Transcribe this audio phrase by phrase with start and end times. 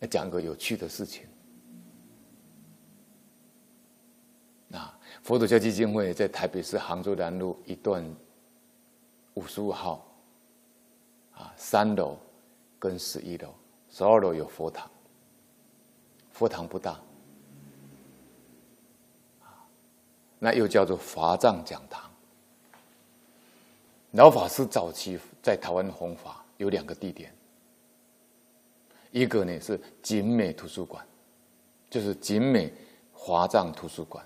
[0.00, 1.26] 来讲个有趣的事情。
[4.72, 8.04] 啊，佛陀教基金会在台北市杭州南路一段
[9.34, 10.06] 五十五号，
[11.32, 12.18] 啊，三楼
[12.78, 13.54] 跟十一楼，
[13.88, 14.90] 十二楼有佛堂，
[16.32, 17.00] 佛堂不大，
[19.40, 19.64] 啊，
[20.38, 22.10] 那又叫做法藏讲堂。
[24.12, 27.34] 老法师早期在台湾弘法有两个地点，
[29.16, 31.02] 一个呢是景美图书馆，
[31.88, 32.70] 就是景美
[33.14, 34.22] 华藏图书馆。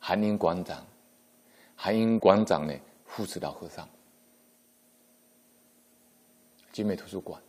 [0.00, 0.84] 韩英馆长，
[1.76, 2.74] 韩英馆长呢
[3.06, 3.88] 护持老和尚，
[6.72, 7.40] 景美图书馆。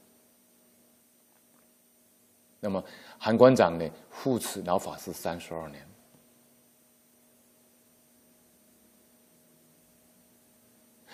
[2.60, 2.84] 那么
[3.18, 5.84] 韩馆长呢护持老法师三十二年。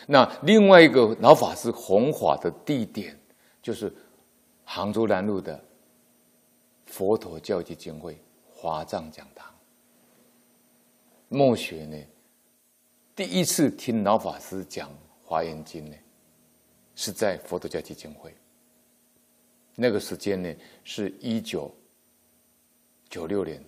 [0.05, 3.17] 那另外一个老法师弘法的地点，
[3.61, 3.94] 就是
[4.72, 5.59] 杭州南路的
[6.86, 8.22] 佛陀教基金会
[8.53, 9.52] 华藏讲堂。
[11.28, 11.98] 末学呢，
[13.16, 14.88] 第一次听老法师讲
[15.23, 15.95] 《华严经》呢，
[16.94, 18.31] 是在佛陀教基金会。
[19.73, 21.76] 那个时间呢，是一九
[23.09, 23.59] 九六年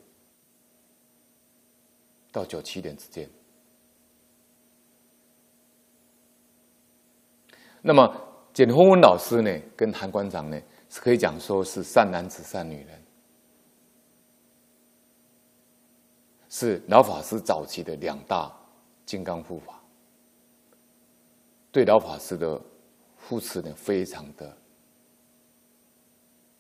[2.32, 3.28] 到九七年之间。
[7.82, 8.16] 那么
[8.54, 10.62] 简宏文老师呢，跟韩馆长呢，
[11.00, 13.02] 可以讲说是善男子、善女人。
[16.50, 18.52] 是老法师早期的两大
[19.06, 19.81] 金刚护法，
[21.72, 22.62] 对老法师的
[23.16, 24.58] 护持呢，非常的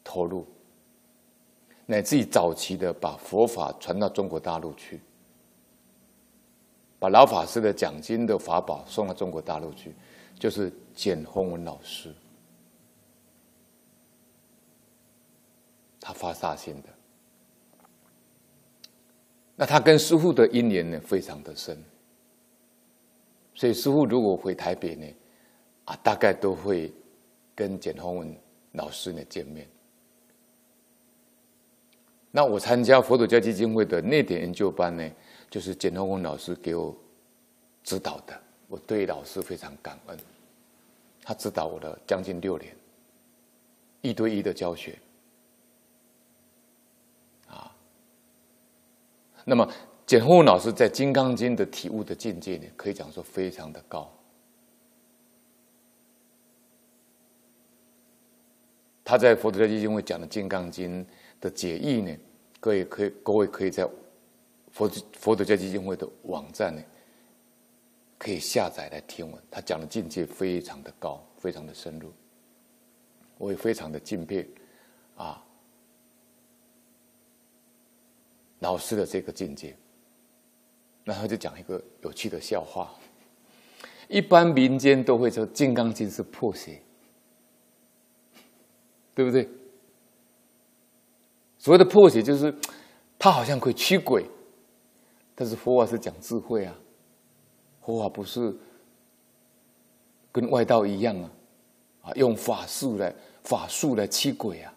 [0.01, 0.47] 投入，
[1.85, 5.01] 乃至于早期的把佛法传到中国大陆去，
[6.97, 9.93] 把老法师的讲经的法宝送到中国大陆去，
[10.39, 12.15] 就是简宏文老师，
[16.11, 16.89] 发大心的。
[19.55, 21.77] 那他跟师傅的因缘呢，非常的深，
[23.53, 25.05] 所以师傅如果回台北呢，
[25.85, 26.91] 啊，大概都会
[27.53, 28.35] 跟简宏文
[28.71, 29.67] 老师呢见面。
[32.31, 35.07] 那我参加佛陀教基金会的内点研究班呢，
[35.49, 36.95] 就是简宏文老师给我
[37.83, 40.17] 指导的，我对老师非常感恩，
[41.21, 42.75] 他指导我了将近六年，
[44.01, 44.97] 一对一的教学。
[49.45, 49.67] 那么，
[50.05, 54.11] 简宏老师在《金刚经》的体悟的境界呢，可以讲说非常的高。
[59.03, 61.03] 他在佛陀教基金会讲的《金刚经》
[61.41, 62.15] 的解义呢，
[62.59, 63.83] 各位可以各位可以在
[64.71, 66.81] 佛佛陀教基金会的网站呢，
[68.17, 69.41] 可以下载来听闻。
[69.49, 72.13] 他讲的境界非常的高，非常的深入，
[73.37, 74.47] 我也非常的敬佩
[75.15, 75.43] 啊。
[78.61, 79.75] 老师的这个境界，
[81.03, 82.91] 然后就讲一个有趣的笑话。
[84.07, 86.81] 一般民间都会说《金刚经》是破邪，
[89.15, 89.47] 对不对？
[91.57, 92.53] 所谓的破邪，就是
[93.17, 94.25] 它好像可以驱鬼，
[95.33, 96.75] 但是佛法是讲智慧啊，
[97.81, 98.55] 佛法不是
[100.31, 101.31] 跟外道一样啊，
[102.01, 104.73] 啊，用法术来法术来驱鬼啊。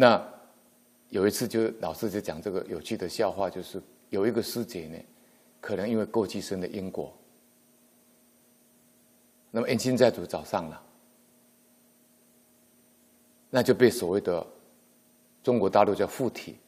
[0.00, 0.24] 那
[1.08, 4.96] 有一次，就老师就讲这个有趣的笑话，就是有一个师姐呢，
[5.60, 7.12] 可能因为过去生的因果，
[9.50, 10.80] 那么恩亲债主找上了，
[13.50, 14.46] 那就被所谓的
[15.42, 16.60] 中国大陆叫附体，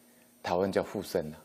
[0.43, 1.39] 台湾叫附身了。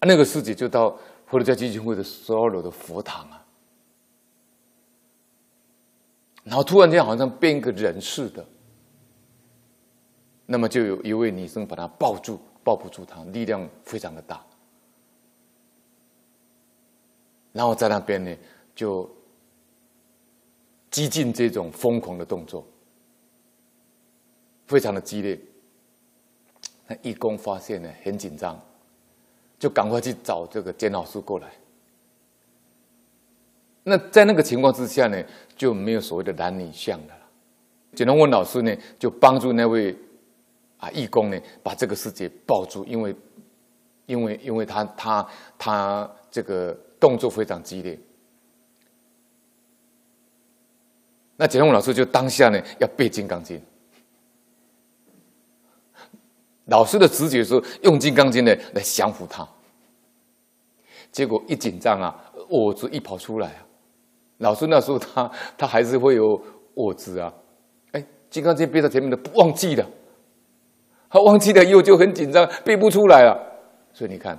[0.00, 0.92] 那个师姐就到
[1.26, 3.46] 佛陀教基金会的十二楼的佛堂啊，
[6.44, 8.42] 然后突然间好像变一个人似的。
[10.50, 14.42] 那么就有一位女生把他抱住，抱不住他，力量非常的大。
[17.52, 18.34] 然后在那边呢，
[18.74, 19.06] 就
[20.90, 22.66] 激进这种疯狂的动作，
[24.66, 25.38] 非常的激烈。
[26.86, 28.58] 那义工发现呢，很紧张，
[29.58, 31.52] 就赶快去找这个简老师过来。
[33.82, 35.22] 那在那个情况之下呢，
[35.54, 37.20] 就没有所谓的男女相的了。
[37.94, 39.94] 简宏文老师呢，就帮助那位。
[40.78, 40.90] 啊！
[40.90, 43.14] 义工呢，把这个师姐抱住，因为，
[44.06, 45.28] 因为，因为他他
[45.58, 47.98] 他这个动作非常激烈。
[51.36, 53.56] 那简宏老师就当下呢要背《金刚经》，
[56.64, 59.46] 老师的直觉说用《金刚经》呢来降服他。
[61.10, 63.66] 结果一紧张啊，我执一跑出来啊！
[64.38, 66.40] 老师那时候他他还是会有
[66.74, 67.32] 我执啊！
[67.92, 69.88] 哎，《金刚经》背在前面的不忘记了，
[71.08, 73.38] 他忘记了以后就很紧张，背不出来了。
[73.92, 74.38] 所以你看，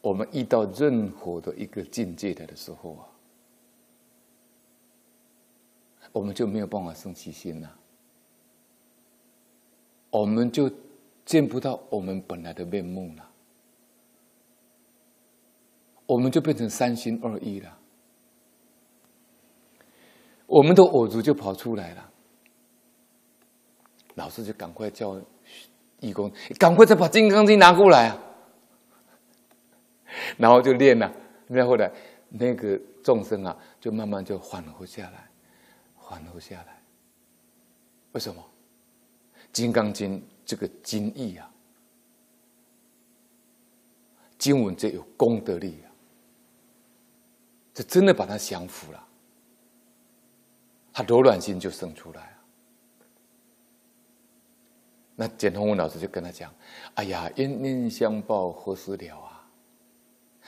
[0.00, 3.04] 我们遇到任何的一个境界的的时候啊，
[6.12, 7.70] 我们就没有办法生起心了，
[10.10, 10.70] 我们就
[11.24, 13.28] 见不到我们本来的面目了。
[16.06, 17.78] 我们就变成三心二意了，
[20.46, 22.07] 我们的我执就跑出来了。
[24.18, 25.18] 老师就赶快叫
[26.00, 28.18] 义工，赶快再把《金刚经》拿过来啊！
[30.36, 31.10] 然后就练了，
[31.46, 31.90] 然后来
[32.28, 35.30] 那个众生啊，就慢慢就缓和下来，
[35.96, 36.82] 缓和下来。
[38.12, 38.42] 为什么？
[39.52, 41.50] 《金刚经》这个经义啊，
[44.36, 45.88] 经文这有功德力啊。
[47.74, 49.06] 就真的把他降服了，
[50.92, 52.37] 他柔软心就生出来了。
[55.20, 56.48] 那简同文老师就跟他讲
[56.94, 59.44] ：“哎呀，冤冤相报何时了啊？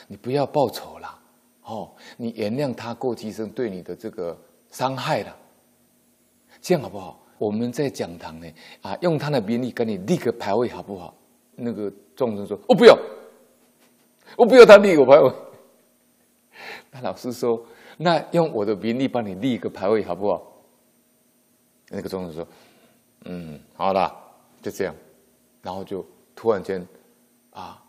[0.07, 1.19] 你不要报仇了，
[1.65, 4.39] 哦，你原谅他过去生对你的这个
[4.71, 5.37] 伤害了，
[6.63, 7.21] 这样好不好？
[7.37, 8.47] 我们在讲堂呢，
[8.83, 11.17] 啊，用他的名义给你立个牌位，好不好？”
[11.57, 12.97] 那个众生说：“我不要，
[14.37, 15.33] 我不要他立我牌位。”
[16.93, 17.61] 那老师说
[17.99, 20.47] ：“那用我的名义帮你立一个牌位，好不好？”
[21.91, 22.47] 那个众生说
[23.27, 24.17] ：“嗯，好了，
[24.61, 24.95] 就这样。”
[25.63, 26.87] 然后就突然间，
[27.51, 27.85] 啊，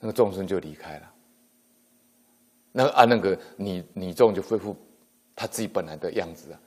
[0.00, 1.14] 那个众生就离开了。
[2.72, 4.76] 那啊，那个女女众就恢复
[5.34, 6.60] 他自己本来的样子啊，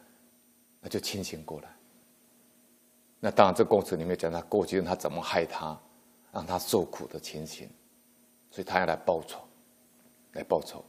[0.80, 1.70] 那就清醒过来。
[3.20, 5.80] 那当然，这过程里面讲他过去他怎么害他，
[6.32, 7.70] 让他受苦的情形，
[8.50, 9.40] 所以他要来报仇。
[10.34, 10.84] 来报仇。